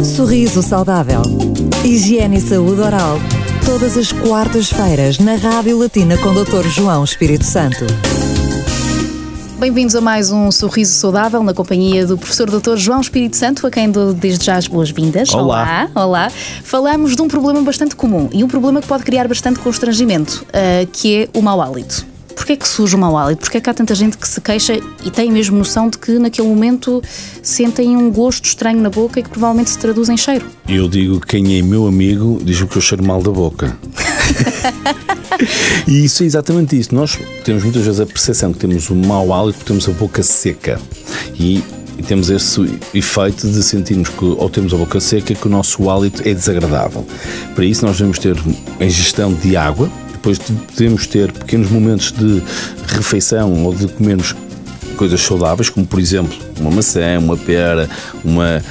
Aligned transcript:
Sorriso 0.00 0.62
saudável. 0.62 1.20
Higiene 1.84 2.38
e 2.38 2.40
saúde 2.40 2.80
oral. 2.80 3.18
Todas 3.66 3.96
as 3.96 4.10
quartas-feiras 4.10 5.18
na 5.18 5.34
Rádio 5.36 5.78
Latina 5.78 6.16
com 6.16 6.32
Dr. 6.32 6.66
João 6.68 7.04
Espírito 7.04 7.44
Santo. 7.44 7.84
Bem-vindos 9.58 9.94
a 9.94 10.00
mais 10.00 10.32
um 10.32 10.50
Sorriso 10.50 10.92
Saudável 10.94 11.42
na 11.42 11.52
companhia 11.52 12.06
do 12.06 12.16
professor 12.16 12.50
Dr. 12.50 12.76
João 12.76 13.00
Espírito 13.00 13.36
Santo, 13.36 13.66
a 13.66 13.70
quem 13.70 13.90
dou 13.90 14.12
desde 14.12 14.46
já 14.46 14.56
as 14.56 14.66
boas-vindas. 14.66 15.32
Olá. 15.34 15.88
Olá. 15.94 16.04
Olá. 16.06 16.30
Falamos 16.64 17.14
de 17.14 17.22
um 17.22 17.28
problema 17.28 17.60
bastante 17.60 17.94
comum 17.94 18.28
e 18.32 18.42
um 18.42 18.48
problema 18.48 18.80
que 18.80 18.88
pode 18.88 19.04
criar 19.04 19.28
bastante 19.28 19.60
constrangimento, 19.60 20.44
uh, 20.48 20.86
que 20.90 21.22
é 21.22 21.28
o 21.38 21.42
mau 21.42 21.60
hálito. 21.60 22.11
Porquê 22.42 22.54
é 22.54 22.56
que 22.56 22.66
surge 22.66 22.96
o 22.96 22.98
mau 22.98 23.16
hálito? 23.16 23.42
Porquê 23.42 23.58
é 23.58 23.60
que 23.60 23.70
há 23.70 23.74
tanta 23.74 23.94
gente 23.94 24.18
que 24.18 24.26
se 24.26 24.40
queixa 24.40 24.74
e 25.04 25.12
tem 25.12 25.30
mesmo 25.30 25.56
noção 25.56 25.88
de 25.88 25.96
que 25.96 26.18
naquele 26.18 26.48
momento 26.48 27.00
sentem 27.40 27.96
um 27.96 28.10
gosto 28.10 28.44
estranho 28.46 28.80
na 28.80 28.90
boca 28.90 29.20
e 29.20 29.22
que 29.22 29.28
provavelmente 29.28 29.70
se 29.70 29.78
traduz 29.78 30.08
em 30.08 30.16
cheiro? 30.16 30.44
Eu 30.68 30.88
digo 30.88 31.20
que 31.20 31.28
quem 31.28 31.56
é 31.56 31.62
meu 31.62 31.86
amigo 31.86 32.40
diz-me 32.42 32.66
que 32.66 32.76
eu 32.76 32.82
cheiro 32.82 33.04
mal 33.04 33.22
da 33.22 33.30
boca. 33.30 33.78
e 35.86 36.04
isso 36.04 36.24
é 36.24 36.26
exatamente 36.26 36.76
isso. 36.76 36.92
Nós 36.92 37.16
temos 37.44 37.62
muitas 37.62 37.84
vezes 37.84 38.00
a 38.00 38.06
percepção 38.06 38.52
que 38.52 38.58
temos 38.58 38.90
o 38.90 38.96
mau 38.96 39.32
hálito 39.32 39.58
porque 39.58 39.68
temos 39.68 39.88
a 39.88 39.92
boca 39.92 40.20
seca. 40.24 40.80
E 41.38 41.62
e 41.98 42.02
temos 42.02 42.30
esse 42.30 42.80
efeito 42.94 43.48
de 43.48 43.62
sentirmos 43.62 44.08
que, 44.08 44.24
ou 44.24 44.48
temos 44.48 44.72
a 44.72 44.76
boca 44.76 44.98
seca, 44.98 45.34
que 45.34 45.46
o 45.46 45.50
nosso 45.50 45.88
hálito 45.90 46.26
é 46.26 46.32
desagradável. 46.32 47.06
Para 47.54 47.64
isso, 47.64 47.84
nós 47.84 47.98
devemos 47.98 48.18
ter 48.18 48.34
a 48.80 48.84
ingestão 48.84 49.32
de 49.32 49.56
água, 49.56 49.90
depois 50.22 50.38
podemos 50.38 51.04
ter 51.08 51.32
pequenos 51.32 51.68
momentos 51.68 52.12
de 52.12 52.40
refeição 52.86 53.64
ou 53.64 53.74
de 53.74 53.88
comermos 53.88 54.36
coisas 54.96 55.20
saudáveis, 55.20 55.68
como 55.68 55.84
por 55.84 55.98
exemplo 55.98 56.36
uma 56.60 56.70
maçã, 56.70 57.18
uma 57.18 57.36
pera, 57.36 57.90
uma, 58.24 58.62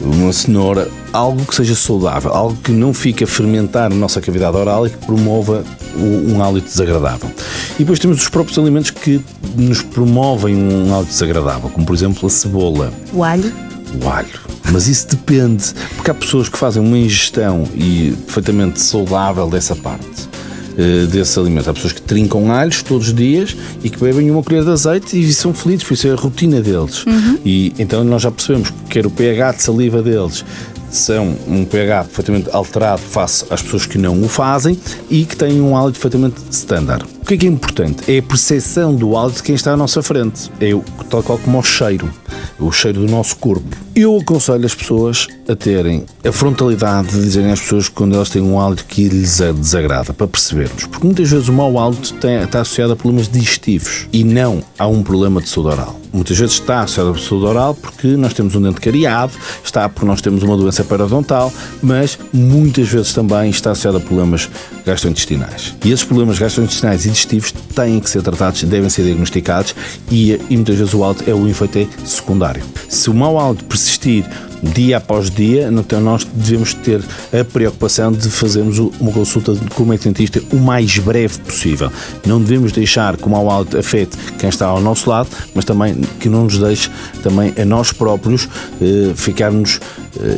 uma 0.00 0.32
cenoura, 0.32 0.88
algo 1.12 1.44
que 1.44 1.52
seja 1.52 1.74
saudável, 1.74 2.32
algo 2.32 2.56
que 2.62 2.70
não 2.70 2.94
fique 2.94 3.24
a 3.24 3.26
fermentar 3.26 3.90
na 3.90 3.96
nossa 3.96 4.20
cavidade 4.20 4.56
oral 4.56 4.86
e 4.86 4.90
que 4.90 4.98
promova 4.98 5.64
um 5.96 6.40
hálito 6.40 6.68
desagradável. 6.68 7.28
E 7.74 7.78
depois 7.80 7.98
temos 7.98 8.22
os 8.22 8.28
próprios 8.28 8.56
alimentos 8.56 8.92
que 8.92 9.20
nos 9.56 9.82
promovem 9.82 10.54
um 10.54 10.94
hálito 10.94 11.10
desagradável, 11.10 11.70
como 11.70 11.84
por 11.84 11.94
exemplo 11.94 12.28
a 12.28 12.30
cebola. 12.30 12.92
O 13.12 13.24
alho. 13.24 13.52
O 14.00 14.08
alho. 14.08 14.40
Mas 14.70 14.86
isso 14.86 15.08
depende, 15.08 15.74
porque 15.96 16.12
há 16.12 16.14
pessoas 16.14 16.48
que 16.48 16.56
fazem 16.56 16.80
uma 16.80 16.96
ingestão 16.96 17.64
e 17.74 18.14
perfeitamente 18.26 18.80
saudável 18.80 19.48
dessa 19.50 19.74
parte 19.74 20.29
uh, 20.72 21.06
desses 21.06 21.36
alimentos. 21.36 21.68
Há 21.68 21.72
pessoas 21.72 21.92
que 21.92 22.02
trincam 22.02 22.50
alhos 22.52 22.82
todos 22.82 23.08
os 23.08 23.14
dias 23.14 23.56
e 23.82 23.90
que 23.90 23.98
bebem 23.98 24.30
uma 24.30 24.42
colher 24.42 24.64
de 24.64 24.70
azeite 24.70 25.18
e 25.18 25.32
são 25.32 25.52
felizes, 25.54 25.84
por 25.84 25.94
isso 25.94 26.08
é 26.08 26.12
a 26.12 26.16
rotina 26.16 26.60
deles. 26.60 27.04
Uhum. 27.06 27.38
E 27.44 27.72
então 27.78 28.04
nós 28.04 28.22
já 28.22 28.30
percebemos 28.30 28.70
que 28.70 28.76
quer 28.90 29.06
o 29.06 29.10
pH 29.10 29.52
de 29.52 29.62
saliva 29.62 30.02
deles 30.02 30.44
são 30.90 31.36
um 31.46 31.64
pH 31.64 32.04
perfeitamente 32.04 32.50
alterado 32.52 33.00
face 33.00 33.44
às 33.48 33.62
pessoas 33.62 33.86
que 33.86 33.96
não 33.96 34.20
o 34.20 34.28
fazem 34.28 34.78
e 35.08 35.24
que 35.24 35.36
têm 35.36 35.60
um 35.60 35.76
hálito 35.76 36.00
perfeitamente 36.00 36.40
standard. 36.50 37.04
Que 37.30 37.34
é 37.34 37.38
que 37.38 37.46
é 37.46 37.48
importante? 37.48 38.12
É 38.12 38.18
a 38.18 38.22
percepção 38.24 38.92
do 38.92 39.16
hálito 39.16 39.36
de 39.36 39.44
quem 39.44 39.54
está 39.54 39.74
à 39.74 39.76
nossa 39.76 40.02
frente. 40.02 40.50
É 40.60 40.74
o, 40.74 40.82
tal 41.08 41.22
qual 41.22 41.38
como 41.38 41.60
o 41.60 41.62
cheiro, 41.62 42.10
o 42.58 42.72
cheiro 42.72 43.06
do 43.06 43.08
nosso 43.08 43.36
corpo. 43.36 43.76
Eu 43.94 44.18
aconselho 44.18 44.66
as 44.66 44.74
pessoas 44.74 45.28
a 45.48 45.54
terem 45.54 46.04
a 46.24 46.32
frontalidade 46.32 47.10
de 47.10 47.20
dizerem 47.20 47.52
às 47.52 47.60
pessoas 47.60 47.88
quando 47.88 48.16
elas 48.16 48.30
têm 48.30 48.42
um 48.42 48.58
hálito 48.58 48.84
que 48.84 49.08
lhes 49.08 49.38
desagrada, 49.38 50.12
para 50.12 50.26
percebermos. 50.26 50.86
Porque 50.86 51.06
muitas 51.06 51.30
vezes 51.30 51.46
o 51.46 51.52
mau 51.52 51.78
hálito 51.78 52.02
está 52.02 52.62
associado 52.62 52.94
a 52.94 52.96
problemas 52.96 53.28
digestivos 53.28 54.08
e 54.12 54.24
não 54.24 54.60
a 54.76 54.88
um 54.88 55.00
problema 55.00 55.40
de 55.40 55.48
saúde 55.48 55.70
oral. 55.70 56.00
Muitas 56.12 56.36
vezes 56.36 56.54
está 56.54 56.80
associado 56.80 57.10
a 57.10 57.18
saúde 57.18 57.46
oral 57.46 57.74
porque 57.74 58.08
nós 58.08 58.34
temos 58.34 58.56
um 58.56 58.62
dente 58.62 58.80
cariado, 58.80 59.32
está 59.64 59.88
porque 59.88 60.06
nós 60.06 60.20
temos 60.20 60.42
uma 60.42 60.56
doença 60.56 60.82
periodontal, 60.82 61.52
mas 61.80 62.18
muitas 62.32 62.88
vezes 62.88 63.12
também 63.12 63.50
está 63.50 63.70
associado 63.70 63.98
a 63.98 64.00
problemas 64.00 64.48
gastrointestinais. 64.84 65.74
E 65.84 65.92
esses 65.92 66.04
problemas 66.04 66.38
gastrointestinais 66.38 67.06
e 67.06 67.10
digestivos 67.26 67.52
têm 67.74 68.00
que 68.00 68.08
ser 68.08 68.22
tratados, 68.22 68.62
devem 68.64 68.88
ser 68.88 69.04
diagnosticados 69.04 69.74
e, 70.10 70.32
e 70.48 70.56
muitas 70.56 70.76
vezes 70.76 70.94
o 70.94 71.04
hálito 71.04 71.28
é 71.28 71.34
o 71.34 71.48
efeito 71.48 71.88
secundário. 72.04 72.62
Se 72.88 73.10
o 73.10 73.14
mau 73.14 73.38
hálito 73.38 73.64
persistir 73.64 74.24
dia 74.62 74.98
após 74.98 75.30
dia, 75.30 75.70
então 75.72 76.00
nós 76.00 76.24
devemos 76.24 76.74
ter 76.74 77.02
a 77.32 77.44
preocupação 77.44 78.12
de 78.12 78.28
fazermos 78.28 78.78
uma 78.78 79.10
consulta 79.10 79.54
com 79.74 79.84
o 79.84 79.98
dentista 79.98 80.42
o 80.52 80.56
mais 80.56 80.98
breve 80.98 81.38
possível. 81.38 81.90
Não 82.26 82.40
devemos 82.40 82.72
deixar 82.72 83.16
que 83.16 83.24
o 83.24 83.30
mau 83.30 83.50
hálito 83.50 83.78
afete 83.78 84.16
quem 84.38 84.48
está 84.48 84.66
ao 84.66 84.80
nosso 84.80 85.08
lado, 85.08 85.28
mas 85.54 85.64
também 85.64 86.00
que 86.18 86.28
não 86.28 86.44
nos 86.44 86.58
deixe 86.58 86.90
também 87.22 87.54
a 87.60 87.64
nós 87.64 87.92
próprios 87.92 88.48
eh, 88.80 89.12
ficarmos 89.14 89.80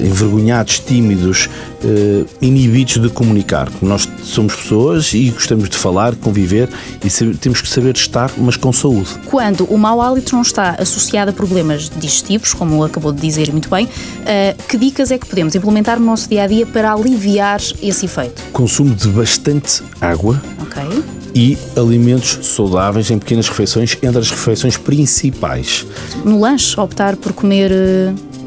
envergonhados, 0.00 0.78
tímidos, 0.80 1.48
eh, 1.84 2.24
inibidos 2.40 2.98
de 2.98 3.08
comunicar. 3.08 3.68
Nós 3.80 4.08
somos 4.22 4.54
pessoas 4.54 5.12
e 5.14 5.30
gostamos 5.30 5.68
de 5.68 5.76
falar, 5.76 6.14
conviver 6.16 6.68
e 7.04 7.34
temos 7.36 7.60
que 7.60 7.68
saber 7.68 7.94
estar, 7.94 8.30
mas 8.36 8.56
com 8.56 8.72
saúde. 8.72 9.08
Quando 9.26 9.64
o 9.64 9.78
mau 9.78 10.00
hálito 10.00 10.34
não 10.34 10.42
está 10.42 10.76
associado 10.78 11.30
a 11.30 11.34
problemas 11.34 11.88
digestivos, 11.88 12.54
como 12.54 12.84
acabou 12.84 13.12
de 13.12 13.20
dizer 13.20 13.50
muito 13.50 13.70
bem, 13.70 13.88
eh, 14.26 14.54
que 14.68 14.76
dicas 14.76 15.10
é 15.10 15.18
que 15.18 15.26
podemos 15.26 15.54
implementar 15.54 15.98
no 15.98 16.06
nosso 16.06 16.28
dia 16.28 16.44
a 16.44 16.46
dia 16.46 16.66
para 16.66 16.92
aliviar 16.92 17.60
esse 17.82 18.06
efeito? 18.06 18.42
Consumo 18.52 18.94
de 18.94 19.08
bastante 19.08 19.82
água. 20.00 20.40
Ok 20.60 20.82
e 21.34 21.56
alimentos 21.76 22.40
saudáveis 22.42 23.10
em 23.10 23.18
pequenas 23.18 23.48
refeições 23.48 23.96
entre 24.02 24.18
as 24.18 24.30
refeições 24.30 24.76
principais. 24.76 25.86
No 26.24 26.40
lanche, 26.40 26.78
optar 26.78 27.16
por 27.16 27.32
comer 27.32 27.72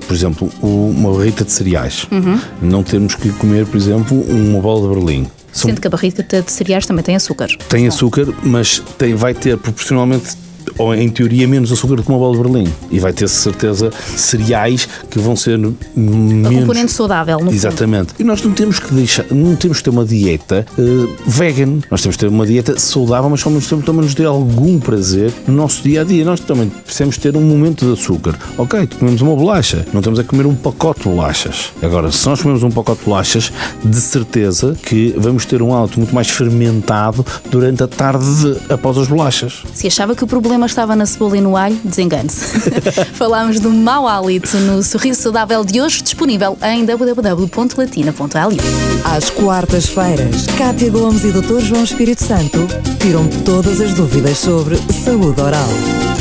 por 0.07 0.13
exemplo, 0.13 0.49
uma 0.61 1.11
barrita 1.11 1.43
de 1.43 1.51
cereais. 1.51 2.07
Uhum. 2.11 2.39
Não 2.61 2.83
temos 2.83 3.16
que 3.16 3.29
comer, 3.33 3.66
por 3.66 3.77
exemplo, 3.77 4.19
uma 4.21 4.59
bola 4.59 4.88
de 4.88 4.95
berlim. 4.95 5.27
Sendo 5.51 5.79
que 5.79 5.88
a 5.88 5.89
barrita 5.89 6.21
de 6.23 6.51
cereais 6.51 6.85
também 6.85 7.03
tem 7.03 7.16
açúcar. 7.16 7.47
Tem 7.69 7.88
açúcar, 7.88 8.27
mas 8.43 8.83
tem, 8.97 9.16
vai 9.16 9.33
ter 9.33 9.57
proporcionalmente 9.57 10.35
ou 10.77 10.93
em 10.93 11.09
teoria 11.09 11.47
menos 11.47 11.71
açúcar 11.71 11.95
do 11.95 12.03
que 12.03 12.09
uma 12.09 12.17
bola 12.17 12.35
de 12.35 12.43
Berlim. 12.43 12.71
E 12.91 12.99
vai 12.99 13.13
ter 13.13 13.27
certeza 13.27 13.91
cereais 14.15 14.87
que 15.09 15.19
vão 15.19 15.35
ser 15.35 15.57
menos. 15.57 15.75
Um 15.95 16.59
componente 16.61 16.91
saudável, 16.91 17.39
no 17.39 17.51
Exatamente. 17.51 18.09
Fundo. 18.09 18.21
E 18.21 18.23
nós 18.23 18.41
não 18.41 18.51
temos 18.51 18.79
que 18.79 18.93
deixar, 18.93 19.25
não 19.31 19.55
temos 19.55 19.77
que 19.77 19.83
ter 19.83 19.89
uma 19.89 20.05
dieta 20.05 20.65
uh, 20.77 21.15
vegan. 21.25 21.79
Nós 21.89 22.01
temos 22.01 22.15
que 22.15 22.19
ter 22.19 22.27
uma 22.27 22.45
dieta 22.45 22.77
saudável, 22.79 23.29
mas 23.29 23.45
ao 23.45 23.51
mesmo 23.51 23.69
tempo 23.69 23.83
também 23.83 24.03
nos 24.03 24.13
dê 24.13 24.25
algum 24.25 24.79
prazer 24.79 25.31
no 25.47 25.53
nosso 25.53 25.83
dia 25.83 26.01
a 26.01 26.03
dia. 26.03 26.23
Nós 26.25 26.39
também 26.39 26.69
precisamos 26.69 27.17
ter 27.17 27.35
um 27.35 27.41
momento 27.41 27.85
de 27.85 27.93
açúcar. 27.93 28.37
Ok, 28.57 28.87
comemos 28.99 29.21
uma 29.21 29.35
bolacha, 29.35 29.85
não 29.93 29.99
estamos 29.99 30.19
a 30.19 30.23
comer 30.23 30.45
um 30.45 30.55
pacote 30.55 31.01
de 31.01 31.09
bolachas. 31.09 31.71
Agora, 31.81 32.11
se 32.11 32.25
nós 32.27 32.41
comemos 32.41 32.63
um 32.63 32.71
pacote 32.71 32.99
de 32.99 33.05
bolachas, 33.05 33.51
de 33.83 34.01
certeza 34.01 34.77
que 34.83 35.13
vamos 35.17 35.45
ter 35.45 35.61
um 35.61 35.73
hálito 35.73 35.99
muito 35.99 36.13
mais 36.13 36.29
fermentado 36.29 37.25
durante 37.49 37.83
a 37.83 37.87
tarde 37.87 38.25
de, 38.25 38.73
após 38.73 38.97
as 38.97 39.07
bolachas. 39.07 39.63
Se 39.73 39.87
achava 39.87 40.15
que 40.15 40.23
o 40.23 40.27
problema 40.27 40.54
problema 40.55 40.66
estava 40.67 40.95
na 40.95 41.05
cebola 41.05 41.38
e 41.38 41.41
no 41.41 41.57
alho, 41.57 41.77
desengane-se. 41.83 42.59
Falámos 43.13 43.59
do 43.59 43.69
mau 43.69 44.07
hálito 44.07 44.57
no 44.59 44.81
Sorriso 44.81 45.21
Saudável 45.21 45.66
de 45.66 45.81
hoje, 45.81 46.01
disponível 46.01 46.57
em 46.63 46.85
www.latina.lu. 46.85 48.57
Às 49.03 49.29
quartas-feiras, 49.29 50.45
Cátia 50.57 50.89
Gomes 50.89 51.23
e 51.25 51.31
Dr. 51.31 51.59
João 51.59 51.83
Espírito 51.83 52.23
Santo 52.23 52.67
tiram 52.99 53.27
todas 53.43 53.81
as 53.81 53.93
dúvidas 53.93 54.38
sobre 54.38 54.77
saúde 55.03 55.41
oral. 55.41 56.14